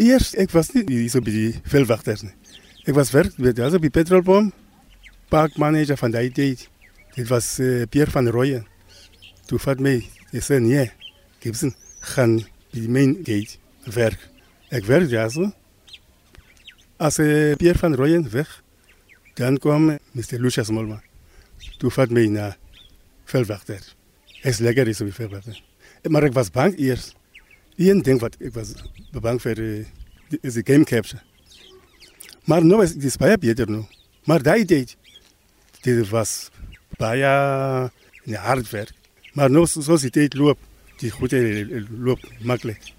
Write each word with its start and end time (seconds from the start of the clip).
Eers 0.00 0.32
ek 0.34 0.50
was 0.50 0.72
nie 0.74 0.82
hier 0.88 1.10
so 1.10 1.22
by 1.22 1.30
die 1.30 1.50
veldwagters 1.70 2.24
nie. 2.26 2.34
Ek 2.84 2.96
was 2.96 3.12
werk 3.14 3.36
by 3.38 3.52
also 3.62 3.78
by 3.78 3.90
petrolbom 3.94 4.50
parkmanager 5.30 5.98
van 6.00 6.14
daai 6.14 6.30
tyd. 6.34 6.66
Dit 7.14 7.28
was 7.30 7.46
uh, 7.62 7.84
Pierre 7.90 8.10
van 8.10 8.28
Rooyen. 8.28 8.64
Toe 9.46 9.60
vat 9.62 9.80
my, 9.82 9.96
hy 10.32 10.42
sê 10.42 10.58
nee, 10.62 10.88
Gibson 11.42 11.74
gaan 12.14 12.40
by 12.72 12.82
die 12.82 12.90
main 12.90 13.14
gate 13.22 13.60
werk. 13.94 14.18
Ek 14.74 14.86
werk 14.88 15.10
ja 15.12 15.28
so. 15.30 15.50
As 16.98 17.20
uh, 17.22 17.54
Pierre 17.60 17.78
van 17.78 17.94
Rooyen 17.94 18.26
weg, 18.34 18.50
dan 19.38 19.58
kwam 19.62 19.92
Mr. 20.14 20.40
Lucius 20.42 20.70
Molma. 20.74 21.00
Toe 21.78 21.90
vat 21.94 22.10
my 22.14 22.26
na 22.30 22.52
veldwagter. 23.30 23.82
Is 24.42 24.60
lekker 24.62 24.90
is 24.90 25.02
op 25.02 25.10
die 25.10 25.16
veldwagter. 25.16 25.60
Maar 26.10 26.28
ek 26.28 26.34
was 26.36 26.50
bang 26.54 26.74
eers. 26.82 27.12
Een 27.76 28.02
ding 28.02 28.20
wat 28.20 28.36
ek 28.38 28.54
was 28.54 28.74
bang 29.10 29.40
vir 29.42 29.58
uh, 29.58 29.84
is 30.42 30.54
die 30.54 30.66
game 30.66 30.84
capture. 30.84 31.22
Maar 32.44 32.64
nou 32.64 32.82
is 32.84 32.94
dit 32.94 33.16
baie 33.18 33.38
beter 33.38 33.70
nou. 33.70 33.82
Maar 34.28 34.42
daai 34.42 34.64
tyd 34.64 34.96
dit 35.82 36.08
was 36.10 36.50
baie 36.98 37.20
ja, 37.20 38.40
hard 38.46 38.70
werk. 38.70 38.94
Maar 39.34 39.50
nou 39.50 39.66
soos 39.66 40.06
die 40.06 40.12
tyd 40.14 40.36
loop, 40.38 40.58
die 41.02 41.10
goede 41.10 41.40
loop 41.90 42.22
maklik. 42.46 42.92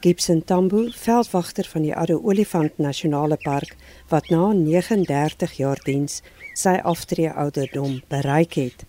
Gibson 0.00 0.44
Tambo, 0.44 0.86
veldwagter 0.96 1.66
van 1.68 1.82
die 1.84 1.92
Addo 1.92 2.20
Olifant 2.24 2.78
Nasionale 2.78 3.36
Park 3.42 3.74
wat 4.08 4.30
na 4.30 4.52
39 4.56 5.58
jaar 5.58 5.82
diens 5.84 6.22
sy 6.56 6.78
aftree 6.88 7.28
ouderdom 7.34 7.98
bereik 8.08 8.56
het. 8.56 8.86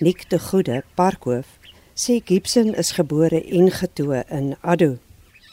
Nik 0.00 0.26
de 0.28 0.38
Goede, 0.38 0.82
parkhoof, 0.98 1.59
sê 2.00 2.22
Gibson 2.24 2.72
is 2.80 2.94
gebore 2.96 3.42
en 3.44 3.66
getoe 3.70 4.22
in 4.32 4.54
Addo. 4.60 4.94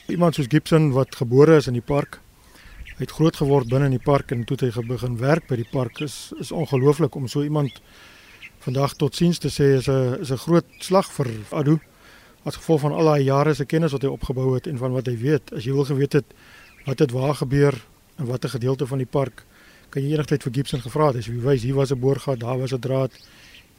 Iemand 0.08 0.38
soos 0.38 0.48
Gibson 0.48 0.94
wat 0.96 1.16
gebore 1.20 1.58
is 1.60 1.68
in 1.68 1.76
die 1.76 1.84
park, 1.84 2.22
het 3.02 3.12
groot 3.12 3.36
geword 3.36 3.68
binne 3.68 3.90
in 3.92 3.98
die 3.98 4.06
park 4.06 4.32
en 4.32 4.46
toe 4.48 4.56
hy 4.62 4.72
begin 4.88 5.18
werk 5.20 5.50
by 5.50 5.58
die 5.60 5.68
park 5.72 6.00
is 6.02 6.32
is 6.40 6.54
ongelooflik 6.56 7.16
om 7.20 7.28
so 7.28 7.44
iemand 7.44 7.82
vandag 8.64 8.96
tot 8.96 9.16
siens 9.20 9.44
te 9.44 9.52
sê 9.52 9.76
is 9.76 9.90
'n 9.90 10.22
is 10.22 10.32
'n 10.32 10.44
groot 10.46 10.66
slag 10.80 11.12
vir 11.18 11.28
Addo 11.52 11.80
as 12.46 12.56
gevolg 12.56 12.82
van 12.82 12.94
al 12.94 13.06
daai 13.06 13.24
jare 13.24 13.54
se 13.54 13.66
kennis 13.66 13.92
wat 13.92 14.02
hy 14.02 14.10
opgebou 14.10 14.54
het 14.56 14.68
en 14.68 14.78
van 14.78 14.92
wat 14.92 15.08
hy 15.08 15.18
weet. 15.18 15.54
As 15.54 15.66
jy 15.66 15.74
wil 15.74 15.86
geweet 15.86 16.14
het 16.14 16.26
wat 16.86 17.00
het 17.00 17.12
waar 17.12 17.36
gebeur 17.36 17.76
in 18.20 18.26
watter 18.26 18.50
gedeelte 18.50 18.88
van 18.88 18.98
die 18.98 19.10
park, 19.18 19.44
kan 19.90 20.02
jy 20.02 20.14
enigstyd 20.14 20.44
vir 20.44 20.54
Gibson 20.54 20.82
gevra 20.82 21.08
het. 21.08 21.18
As 21.18 21.28
jy 21.28 21.36
wys 21.44 21.64
hier 21.64 21.76
was 21.76 21.92
'n 21.92 22.00
boorgat, 22.00 22.40
daar 22.40 22.58
was 22.58 22.72
'n 22.72 22.80
draad, 22.80 23.12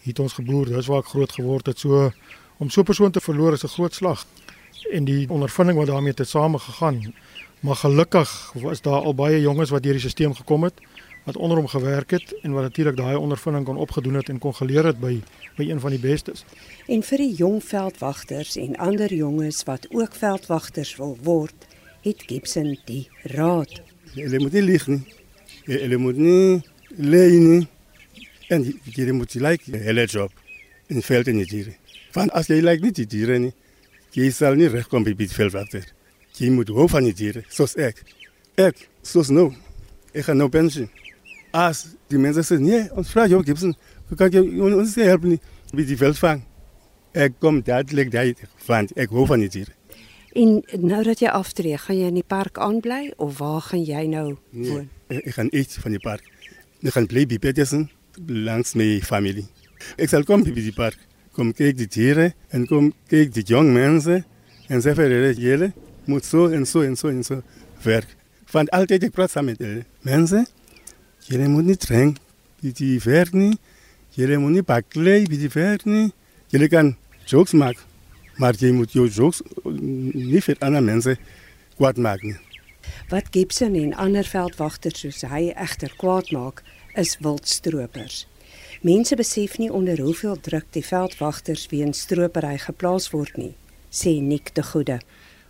hier 0.03 0.13
het 0.13 0.19
ons 0.19 0.33
geboer, 0.33 0.67
dis 0.67 0.87
waar 0.87 0.99
ek 0.99 1.07
groot 1.07 1.33
geword 1.33 1.67
het. 1.67 1.79
So 1.79 2.13
om 2.59 2.71
so 2.71 2.81
'n 2.81 2.85
persoon 2.85 3.11
te 3.11 3.21
verloor 3.21 3.53
is 3.53 3.65
'n 3.65 3.75
groot 3.77 3.95
slag. 3.95 4.27
En 4.91 5.05
die 5.05 5.29
ondervinding 5.29 5.79
wat 5.79 5.87
daarmee 5.87 6.15
te 6.15 6.25
same 6.25 6.59
gegaan. 6.59 7.15
Maar 7.61 7.77
gelukkig 7.77 8.53
was 8.55 8.81
daar 8.81 9.01
al 9.01 9.15
baie 9.15 9.41
jonges 9.41 9.71
wat 9.71 9.83
deur 9.83 9.93
die 9.93 10.09
stelsel 10.09 10.35
gekom 10.35 10.63
het 10.63 10.75
wat 11.29 11.37
onder 11.37 11.57
hom 11.57 11.67
gewerk 11.67 12.11
het 12.11 12.35
en 12.43 12.53
wat 12.53 12.63
natuurlik 12.63 12.97
daai 12.97 13.17
ondervinding 13.17 13.65
kon 13.65 13.77
opgedoen 13.77 14.15
het 14.15 14.29
en 14.29 14.39
kon 14.39 14.55
geleer 14.55 14.85
het 14.85 15.01
by 15.01 15.21
by 15.57 15.67
een 15.69 15.81
van 15.81 15.91
die 15.91 16.01
bestes. 16.01 16.45
En 16.87 17.03
vir 17.03 17.19
die 17.19 17.35
jong 17.35 17.59
veldwagters 17.65 18.57
en 18.57 18.77
ander 18.77 19.13
jonges 19.15 19.65
wat 19.69 19.89
ook 19.91 20.15
veldwagters 20.15 20.95
wil 20.97 21.17
word, 21.23 21.67
het 22.07 22.23
Gibson 22.31 22.79
die 22.87 23.09
raad. 23.23 23.81
Hulle 24.15 24.41
moet 24.41 24.57
nie 24.57 24.63
lieg 24.63 24.87
nie. 24.87 25.03
Hulle 25.67 25.99
moet 25.99 26.17
nie 26.17 26.63
lê 26.97 27.25
nie. 27.43 27.67
En 28.49 28.65
jy 28.95 29.13
moet 29.13 29.35
like 29.35 29.83
hulle 29.85 30.07
job 30.07 30.33
in 30.87 31.03
veld 31.03 31.29
en 31.29 31.43
diere. 31.45 31.75
Want 32.15 32.33
as 32.37 32.51
jy 32.51 32.61
like 32.63 32.85
nie 32.85 32.95
die 32.97 33.07
diere 33.07 33.39
nie, 33.43 33.53
jy 34.17 34.31
sal 34.35 34.59
nie 34.59 34.71
regkom 34.73 35.05
by 35.07 35.15
die 35.17 35.29
veldwagter. 35.31 35.87
Jy 36.39 36.51
moet 36.55 36.71
hou 36.75 36.87
van 36.91 37.07
die 37.09 37.17
diere, 37.17 37.45
soos 37.53 37.75
ek. 37.81 38.01
Ek, 38.59 38.81
soos 39.07 39.31
nou. 39.35 39.51
Ek 40.15 40.29
gaan 40.29 40.41
nou 40.41 40.49
pensioen. 40.53 40.89
As 41.55 41.85
die 42.13 42.21
mense 42.21 42.45
sê 42.45 42.59
nee, 42.61 42.85
ons 42.97 43.11
vra 43.13 43.27
jou 43.31 43.41
Gibson, 43.45 43.75
kan 44.17 44.33
jy 44.33 44.43
ons 44.65 44.95
help 45.01 45.27
nie 45.29 45.41
met 45.73 45.89
die 45.89 45.99
veldvang? 45.99 46.45
Ek 47.17 47.39
kom 47.43 47.63
dadelik 47.65 48.13
daai 48.13 48.35
want 48.69 48.93
ek 48.97 49.13
hou 49.17 49.27
van 49.29 49.43
die 49.45 49.51
diere. 49.53 49.75
En 50.39 50.61
nou 50.85 51.01
dat 51.07 51.23
jy 51.25 51.31
aftree, 51.33 51.79
gaan 51.81 51.97
jy 51.99 52.11
in 52.13 52.19
die 52.21 52.27
park 52.27 52.61
aanbly 52.63 53.09
of 53.17 53.39
waar 53.41 53.63
gaan 53.65 53.83
jy 53.83 54.05
nou 54.11 54.27
woon? 54.53 54.89
Nee, 55.09 55.23
ek 55.25 55.39
gaan 55.39 55.49
iets 55.57 55.81
van 55.83 55.97
die 55.97 56.03
park. 56.03 56.27
Ek 56.85 56.95
gaan 56.95 57.09
bly 57.11 57.25
by 57.27 57.41
Petersen 57.43 57.89
langs 58.29 58.75
my 58.79 58.99
familie. 59.07 59.47
Ek 59.97 60.13
sal 60.13 60.27
kom 60.29 60.45
by 60.47 60.53
die 60.55 60.75
park, 60.75 60.99
kom 61.39 61.53
kyk 61.55 61.77
die 61.79 61.87
diere 61.87 62.33
en 62.51 62.67
kom 62.67 62.91
kyk 63.11 63.31
die 63.37 63.45
jong 63.47 63.71
mense 63.71 64.25
en 64.67 64.83
sê 64.83 64.95
vir 64.99 65.13
hulle 65.15 65.35
julle 65.39 65.69
moet 66.11 66.27
so 66.27 66.49
en 66.51 66.65
so 66.67 66.83
en 66.83 66.97
so 66.99 67.13
en 67.13 67.23
so 67.23 67.43
werk. 67.85 68.11
Want 68.51 68.73
altyd 68.75 69.07
ek 69.07 69.15
praat 69.15 69.31
saam 69.31 69.47
met 69.47 69.61
hulle. 69.63 69.85
Mense, 70.09 70.43
julle 71.29 71.47
moet 71.53 71.69
nie 71.69 71.77
drink 71.79 72.19
by 72.63 72.73
die 72.75 72.97
werk 73.05 73.37
nie. 73.37 73.53
Julle 74.17 74.41
moet 74.43 74.57
nie 74.57 74.65
baklei 74.67 75.21
by 75.31 75.39
die 75.45 75.53
werk 75.55 75.85
nie. 75.87 76.09
Julle 76.51 76.71
kan 76.73 76.95
jokes 77.29 77.55
maak, 77.55 77.79
maar 78.41 78.57
jy 78.59 78.73
moet 78.75 78.97
jou 78.97 79.07
jokes 79.07 79.45
nie 79.69 80.43
vir 80.43 80.59
ander 80.65 80.83
mense 80.83 81.15
kwaad 81.77 82.01
maak 82.03 82.25
nie. 82.27 82.39
Wat 83.13 83.29
Gibson 83.31 83.77
en 83.79 83.93
ander 84.01 84.27
veldwagters 84.27 85.05
soos 85.05 85.23
hy 85.29 85.53
egter 85.53 85.93
kwaad 86.01 86.33
maak, 86.35 86.65
is 86.99 87.19
wildstropers. 87.23 88.25
Mense 88.81 89.17
besef 89.17 89.57
nie 89.59 89.73
onder 89.75 89.99
hoeveel 89.99 90.37
druk 90.39 90.69
die 90.71 90.85
veldwagters 90.87 91.65
weens 91.67 92.05
stropery 92.05 92.61
geplaas 92.63 93.09
word 93.11 93.35
nie, 93.35 93.57
sê 93.91 94.13
Nik 94.23 94.53
de 94.55 94.63
Goede. 94.63 95.01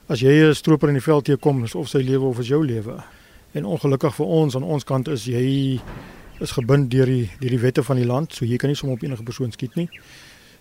As 0.09 0.23
jy 0.25 0.33
'n 0.49 0.55
stroper 0.55 0.89
in 0.89 0.95
die 0.95 1.05
veld 1.05 1.25
teekom, 1.25 1.65
is 1.65 1.75
of 1.75 1.89
sy 1.89 1.99
lewe 1.99 2.25
of 2.25 2.39
is 2.39 2.49
jou 2.49 2.65
lewe. 2.65 3.05
En 3.53 3.65
ongelukkig 3.65 4.15
vir 4.15 4.27
ons 4.27 4.57
aan 4.57 4.63
ons 4.63 4.85
kant 4.85 5.09
is 5.09 5.27
jy 5.27 5.79
is 6.41 6.53
gebind 6.53 6.91
deur 6.91 7.05
die 7.05 7.31
deur 7.41 7.51
die 7.51 7.61
wette 7.61 7.83
van 7.83 7.97
die 7.97 8.07
land, 8.07 8.33
so 8.33 8.47
jy 8.47 8.57
kan 8.57 8.71
nie 8.71 8.77
sommer 8.77 8.97
op 8.97 9.03
enige 9.03 9.23
persoon 9.23 9.53
skiet 9.53 9.77
nie. 9.77 9.91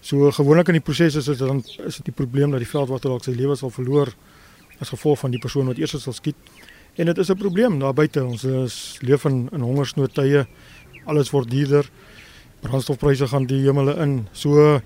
So 0.02 0.30
gewoonlik 0.32 0.68
in 0.68 0.74
die 0.74 0.84
proses 0.84 1.16
is 1.16 1.26
dit 1.26 1.38
dan 1.40 1.64
is 1.86 1.96
dit 1.96 2.06
die 2.06 2.12
probleem 2.26 2.52
dat 2.52 2.60
die 2.60 2.68
veldwagter 2.68 3.10
dalk 3.10 3.24
sy 3.24 3.32
lewe 3.32 3.56
sal 3.56 3.70
verloor 3.70 4.14
as 4.80 4.90
gevolg 4.90 5.20
van 5.20 5.32
die 5.32 5.40
persoon 5.40 5.68
wat 5.68 5.78
eers 5.78 5.96
sal 6.04 6.14
skiet. 6.14 6.36
En 6.98 7.06
dit 7.06 7.18
is 7.18 7.30
'n 7.30 7.38
probleem 7.38 7.80
daar 7.80 7.94
buite. 7.94 8.26
Ons 8.26 8.44
is 8.44 8.98
leef 9.02 9.24
in 9.26 9.50
in 9.54 9.62
hongersnoodtye. 9.62 10.48
Alles 11.06 11.32
word 11.32 11.50
duurder. 11.50 11.90
Brandstofpryse 12.62 13.28
gaan 13.28 13.46
die 13.46 13.62
hemele 13.66 13.94
in. 14.04 14.28
So 14.34 14.80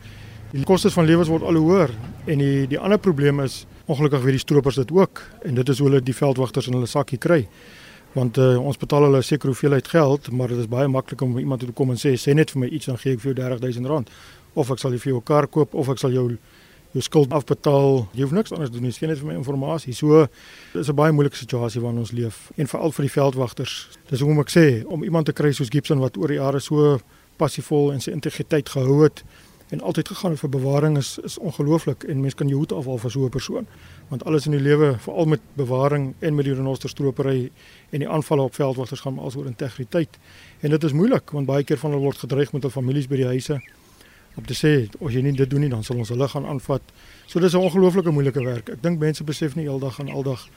die 0.52 0.66
kostes 0.68 0.94
van 0.94 1.08
lewens 1.08 1.30
word 1.32 1.44
al 1.48 1.56
hoër 1.56 1.94
en 2.28 2.42
die 2.44 2.68
die 2.68 2.80
ander 2.80 3.00
probleem 3.00 3.40
is 3.40 3.66
ongelukkig 3.88 4.24
weet 4.24 4.38
die 4.40 4.44
stroopers 4.44 4.80
dit 4.82 4.92
ook 4.92 5.22
en 5.48 5.56
dit 5.56 5.70
is 5.70 5.80
hoe 5.80 5.88
hulle 5.88 6.02
die 6.04 6.16
veldwagters 6.16 6.68
in 6.68 6.76
hulle 6.80 6.90
sakkie 6.90 7.20
kry. 7.20 7.46
Want 8.12 8.38
uh, 8.38 8.58
ons 8.60 8.78
betaal 8.78 9.08
hulle 9.08 9.22
'n 9.24 9.24
sekere 9.24 9.54
hoeveelheid 9.54 9.88
geld, 9.88 10.32
maar 10.32 10.48
dit 10.48 10.58
is 10.58 10.68
baie 10.68 10.88
maklik 10.88 11.22
om 11.22 11.38
iemand 11.40 11.62
te 11.62 11.72
kom 11.72 11.92
en 11.92 11.98
sê 11.98 12.18
sê 12.20 12.36
net 12.36 12.52
vir 12.52 12.60
my 12.60 12.68
iets 12.68 12.86
dan 12.86 12.98
gee 12.98 13.14
ek 13.14 13.20
vir 13.20 13.34
jou 13.34 13.36
30000 13.44 13.88
rand 13.88 14.10
of 14.54 14.72
ek 14.72 14.80
sal 14.80 14.92
vir 14.92 15.14
jou 15.14 15.22
kar 15.22 15.48
koop 15.48 15.74
of 15.74 15.90
ek 15.90 15.98
sal 15.98 16.12
jou 16.12 16.38
jou 16.92 17.02
skuld 17.02 17.32
afbetaal. 17.32 18.08
Jy 18.12 18.26
hoef 18.26 18.34
niks 18.36 18.52
anders 18.52 18.72
doen 18.72 18.84
nie, 18.84 18.92
skien 18.92 19.10
net 19.12 19.20
vir 19.22 19.28
my 19.30 19.36
inligting. 19.36 19.96
So 19.96 20.28
dis 20.74 20.90
'n 20.90 20.96
baie 20.96 21.12
moeilike 21.12 21.38
situasie 21.38 21.82
waarin 21.82 22.00
ons 22.00 22.12
leef 22.12 22.52
en 22.58 22.68
veral 22.68 22.92
vir 22.92 23.04
die 23.04 23.14
veldwagters. 23.14 23.88
Dis 24.10 24.20
hoe 24.20 24.40
ek 24.40 24.50
sê 24.50 24.86
om 24.86 25.04
iemand 25.04 25.26
te 25.26 25.34
kry 25.34 25.52
soos 25.52 25.70
Gibson 25.70 26.00
wat 26.00 26.18
oor 26.18 26.28
die 26.28 26.38
jare 26.38 26.60
so 26.60 27.00
passievol 27.38 27.92
en 27.94 28.02
sy 28.02 28.12
integriteit 28.12 28.70
gehou 28.70 29.04
het 29.04 29.24
en 29.72 29.82
altyd 29.82 30.08
gegaan 30.08 30.32
het 30.32 30.40
vir 30.40 30.50
bewaring 30.50 30.98
is 30.98 31.18
is 31.24 31.38
ongelooflik 31.38 32.04
en 32.04 32.22
mens 32.22 32.36
kan 32.36 32.48
jou 32.48 32.58
hoed 32.60 32.72
afhaal 32.72 32.98
vir 32.98 33.12
so 33.12 33.26
'n 33.26 33.30
persoon 33.30 33.68
want 34.10 34.24
alles 34.26 34.46
in 34.46 34.52
die 34.52 34.62
lewe 34.62 34.98
veral 35.00 35.26
met 35.26 35.42
bewaring 35.56 36.14
en 36.20 36.36
met 36.36 36.46
die 36.46 36.54
renosterstropery 36.54 37.52
en 37.90 38.00
die 38.00 38.10
aanvalle 38.10 38.42
op 38.42 38.56
veldwagters 38.56 39.02
gaan 39.02 39.14
maar 39.14 39.36
oor 39.36 39.46
integriteit 39.46 40.20
en 40.60 40.70
dit 40.70 40.84
is 40.84 40.94
moeilik 40.94 41.32
want 41.32 41.46
baie 41.46 41.64
keer 41.64 41.78
van 41.78 41.92
hulle 41.92 42.04
word 42.04 42.18
gedreig 42.18 42.54
met 42.54 42.62
hul 42.62 42.72
families 42.72 43.08
by 43.08 43.16
die 43.16 43.26
huise 43.26 43.62
om 44.36 44.46
te 44.46 44.56
sê 44.56 44.88
as 44.88 45.14
jy 45.14 45.22
nie 45.26 45.36
dit 45.36 45.50
doen 45.50 45.64
nie 45.66 45.72
dan 45.72 45.84
sal 45.84 46.00
ons 46.00 46.12
hulle 46.14 46.28
gaan 46.28 46.46
aanvat. 46.48 46.82
So 47.28 47.40
dis 47.40 47.54
'n 47.54 47.58
ongelooflike 47.58 48.12
moeilike 48.12 48.44
werk. 48.44 48.70
Ek 48.70 48.84
dink 48.84 49.00
mense 49.00 49.24
besef 49.24 49.56
nie 49.56 49.68
heeldag 49.68 50.00
en 50.00 50.10
aldag 50.10 50.48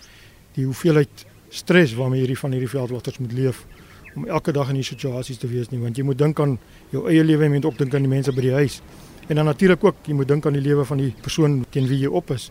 die 0.55 0.65
hoeveelheid 0.65 1.27
stres 1.51 1.95
waarmee 1.95 2.21
hierdie 2.21 2.39
van 2.39 2.53
hierdie 2.53 2.69
veldwagters 2.69 3.19
moet 3.19 3.33
leef 3.33 3.67
om 4.17 4.27
elke 4.27 4.53
dag 4.53 4.69
in 4.71 4.79
hierdie 4.79 4.95
situasies 4.95 5.39
te 5.39 5.49
wees 5.51 5.71
nie 5.71 5.81
want 5.83 5.97
jy 5.99 6.05
moet 6.05 6.19
dink 6.19 6.41
aan 6.41 6.59
jou 6.93 7.09
eie 7.11 7.25
lewe 7.25 7.45
en 7.45 7.53
jy 7.53 7.59
moet 7.59 7.67
ook 7.71 7.79
dink 7.79 7.95
aan 7.95 8.07
die 8.07 8.13
mense 8.13 8.33
by 8.33 8.41
die 8.41 8.55
huis. 8.55 8.81
En 9.29 9.37
dan 9.37 9.45
natuurlik 9.45 9.85
ook 9.85 10.07
jy 10.07 10.15
moet 10.15 10.29
dink 10.29 10.47
aan 10.47 10.53
die 10.53 10.63
lewe 10.63 10.85
van 10.85 10.99
die 10.99 11.13
persoon 11.23 11.65
teen 11.71 11.89
wie 11.89 11.99
jy 12.05 12.11
op 12.11 12.31
is. 12.31 12.51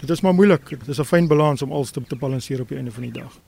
Dit 0.00 0.10
is 0.10 0.20
maar 0.22 0.34
moeilik. 0.34 0.68
Dit 0.68 0.88
is 0.88 0.98
'n 0.98 1.04
fyn 1.04 1.28
balans 1.28 1.62
om 1.62 1.72
alles 1.72 1.90
te, 1.90 2.02
te 2.02 2.16
balanseer 2.16 2.60
op 2.60 2.68
die 2.68 2.76
einde 2.76 2.90
van 2.90 3.02
die 3.02 3.12
dag. 3.12 3.40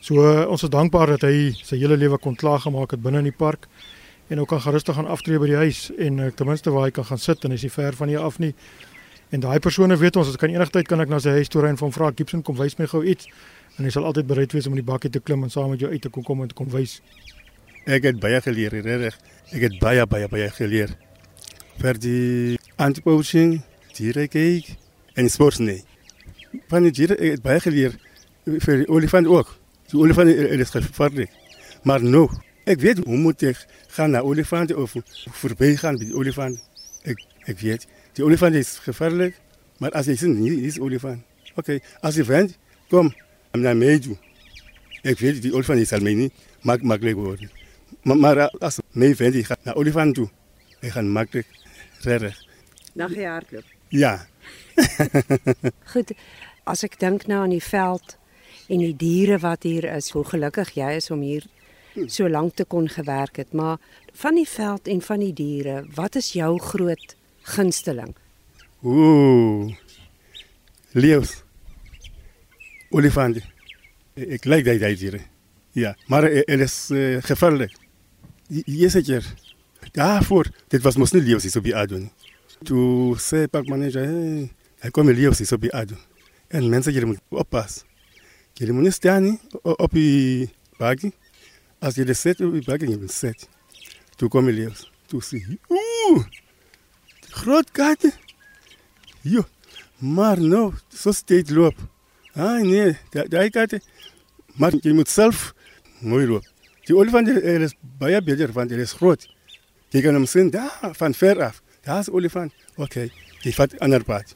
So 0.00 0.14
uh, 0.14 0.48
ons 0.48 0.62
is 0.62 0.68
dankbaar 0.68 1.06
dat 1.06 1.20
hy 1.20 1.52
sy 1.52 1.76
hele 1.76 1.96
lewe 1.96 2.18
kon 2.18 2.36
klaargemaak 2.36 2.90
het 2.90 3.02
binne 3.02 3.18
in 3.18 3.28
die 3.28 3.36
park 3.36 3.68
en 4.28 4.40
ook 4.40 4.48
kan 4.48 4.60
gerustig 4.60 4.94
gaan 4.94 5.06
aftree 5.06 5.38
by 5.38 5.46
die 5.46 5.56
huis 5.56 5.90
en 5.98 6.18
uh, 6.18 6.30
ten 6.32 6.46
minste 6.46 6.70
waar 6.70 6.84
hy 6.84 6.90
kan 6.90 7.04
gaan 7.04 7.18
sit 7.18 7.44
en 7.44 7.50
hy 7.50 7.54
is 7.54 7.62
nie 7.62 7.70
ver 7.70 7.92
van 7.92 8.08
hier 8.08 8.20
af 8.24 8.38
nie. 8.38 8.54
En 9.30 9.40
daai 9.40 9.58
persone 9.58 9.96
weet 9.96 10.16
ons 10.16 10.28
as 10.28 10.36
kan 10.36 10.50
enigtyd 10.50 10.88
kan 10.88 11.00
ek 11.00 11.08
na 11.08 11.20
sy 11.20 11.30
huis 11.30 11.48
toe 11.48 11.62
ry 11.62 11.68
en 11.68 11.76
van 11.76 11.92
vra 11.92 12.10
Gibson 12.16 12.42
kom 12.42 12.56
wys 12.56 12.78
my 12.78 12.86
gou 12.86 13.02
iets 13.04 13.28
en 13.80 13.86
hy 13.88 13.90
sal 13.94 14.04
altyd 14.04 14.26
bereid 14.28 14.52
wees 14.52 14.66
om 14.68 14.74
in 14.76 14.82
die 14.82 14.90
bakkie 14.90 15.08
te 15.08 15.22
klim 15.24 15.46
en 15.46 15.50
saam 15.52 15.70
met 15.72 15.80
jou 15.80 15.88
uit 15.88 16.02
te 16.04 16.10
kom 16.12 16.24
kom 16.24 16.42
en 16.44 16.50
te 16.50 16.56
kom 16.56 16.68
wys. 16.68 16.98
Ek 17.88 18.04
het 18.04 18.18
baie 18.20 18.36
geleer 18.44 18.74
reg. 18.84 19.14
Ek 19.56 19.62
het 19.64 19.78
baie 19.80 20.04
baie 20.06 20.28
baie 20.28 20.50
geleer. 20.52 20.92
Vir 21.80 21.96
die 21.96 22.58
antipoaching, 22.76 23.62
diere 23.96 24.26
kyk 24.28 24.68
en 25.16 25.30
sports 25.32 25.62
nee. 25.64 25.80
Van 26.68 26.84
die 26.84 26.92
diere 26.92 27.16
het 27.16 27.40
baie 27.40 27.62
geleer 27.64 27.96
vir 28.44 28.82
die 28.82 28.88
olifant 28.92 29.30
ook. 29.32 29.54
Die 29.88 29.98
olifant 29.98 30.28
is 30.28 30.74
gevaarlik. 30.76 31.32
Maar 31.88 32.04
nou, 32.04 32.26
ek 32.68 32.84
weet 32.84 33.00
hoe 33.06 33.16
moet 33.16 33.46
ek 33.48 33.64
gaan 33.96 34.12
na 34.12 34.20
olifante 34.20 34.76
of 34.76 34.92
verby 35.40 35.72
gaan 35.80 35.96
by 35.96 36.10
die 36.10 36.18
olifant. 36.20 36.60
Ek 37.08 37.24
ek 37.48 37.64
weet, 37.64 37.88
die 38.14 38.28
olifant 38.28 38.60
is 38.60 38.76
gevaarlik, 38.84 39.40
maar 39.80 39.96
as 39.96 40.12
jy 40.12 40.20
sien 40.20 40.36
hier 40.36 40.60
is 40.68 40.76
olifant. 40.78 41.24
Okay, 41.56 41.80
as 42.04 42.20
jy 42.20 42.28
vent, 42.28 42.52
kom 42.92 43.08
na 43.58 43.74
my 43.74 43.98
toe. 43.98 44.16
Ek 45.02 45.18
weet 45.18 45.40
die 45.42 45.52
olifant 45.54 45.86
sal 45.88 46.04
my 46.04 46.12
nie 46.14 46.30
maak 46.66 46.84
maklik 46.84 47.18
word. 47.18 47.46
Maar, 48.04 48.16
maar 48.16 48.40
as 48.60 48.80
my 48.92 49.12
vent 49.16 49.38
gaan 49.46 49.64
na 49.66 49.74
olifant 49.74 50.14
toe, 50.14 50.28
ek 50.80 50.94
gaan 50.96 51.10
maklik 51.10 51.48
reg. 52.06 52.36
Na 52.94 53.08
gehardloop. 53.08 53.66
Ja. 53.90 54.26
Goed, 55.92 56.12
as 56.64 56.84
ek 56.86 56.98
dink 57.00 57.26
nou 57.30 57.42
aan 57.44 57.54
die 57.54 57.64
veld 57.64 58.16
en 58.70 58.84
die 58.84 58.94
diere 58.94 59.40
wat 59.42 59.66
hier 59.66 59.88
is, 59.90 60.12
hoe 60.14 60.24
gelukkig 60.24 60.76
jy 60.78 60.94
is 61.00 61.10
om 61.10 61.24
hier 61.26 61.46
so 62.06 62.28
lank 62.30 62.54
te 62.54 62.64
kon 62.64 62.86
gewerk 62.88 63.40
het, 63.42 63.52
maar 63.52 63.80
van 64.14 64.38
die 64.38 64.48
veld 64.48 64.86
en 64.88 65.02
van 65.02 65.24
die 65.24 65.34
diere, 65.34 65.82
wat 65.96 66.14
is 66.20 66.32
jou 66.38 66.54
groot 66.62 67.16
gunsteling? 67.50 68.14
Ooh. 68.86 69.72
Leeu's. 70.94 71.40
Olifante. 72.92 73.42
Ik 74.14 74.44
like 74.44 74.78
dat 74.78 74.98
dieren. 74.98 75.20
Ja, 75.70 75.96
maar 76.06 76.22
het 76.22 76.60
is 76.60 76.88
uh, 76.90 77.22
gevaarlijk. 77.22 77.76
Eerste 78.64 79.02
keer. 79.02 79.34
Daarvoor, 79.92 80.46
dit 80.68 80.82
was 80.82 80.96
moest 80.96 81.12
niet 81.12 81.22
leeuws 81.22 81.44
is 81.44 81.56
op 81.56 81.64
je 81.64 81.74
adem. 81.74 82.10
Toen 82.62 83.18
zei 83.18 83.46
pak 83.46 83.66
manager, 83.66 84.04
hey, 84.04 84.52
hij 84.78 84.90
komt 84.90 85.08
leeuws 85.08 85.40
is 85.40 85.52
op 85.52 85.62
je 85.62 85.72
adem. 85.72 85.98
En 86.46 86.68
mensen, 86.68 86.92
jullie 86.92 87.06
moeten 87.06 87.24
oppassen. 87.28 87.86
Jullie 88.52 88.74
moeten 88.74 88.92
staan 88.92 89.40
op 89.62 89.92
je 89.92 90.48
baggy. 90.76 91.10
Als 91.78 91.94
je 91.94 92.04
de 92.04 92.12
zet 92.12 92.40
op 92.40 92.54
je 92.54 92.62
baggy, 92.64 92.84
je 92.84 92.98
moet 92.98 93.12
zet. 93.12 93.48
Toen 94.16 94.28
kwam 94.28 94.48
leeuws. 94.48 94.92
Toen 95.06 95.22
zie 95.22 95.46
je, 95.48 95.58
oeh, 95.68 96.24
groot 97.20 97.70
kaarten. 97.70 98.12
Jo, 99.20 99.44
maar 99.98 100.40
nou, 100.40 100.72
zo 100.88 101.12
steeds 101.12 101.50
loop. 101.50 101.88
Ah 102.32 102.60
nee, 102.62 102.96
daai 103.28 103.50
kaarten. 103.50 103.82
Maar 104.54 104.72
je 104.80 104.92
moet 104.92 105.08
zelf 105.08 105.54
mooi 105.98 106.26
lopen. 106.26 106.48
Die 106.84 106.96
olifant 106.96 107.28
er 107.28 107.60
is 107.60 107.74
baie 107.98 108.22
beter, 108.22 108.52
want 108.52 108.70
hij 108.70 108.78
is 108.78 108.92
groot. 108.92 109.34
Je 109.88 110.02
kan 110.02 110.14
hem 110.14 110.26
zien 110.26 110.50
daar, 110.50 110.78
van 110.92 111.14
ver 111.14 111.42
af. 111.42 111.62
Daar 111.80 111.98
is 111.98 112.10
olifant. 112.10 112.52
Okay, 112.76 113.10
die 113.42 113.54
vat 113.54 113.78
ander 113.78 114.04
pad. 114.04 114.34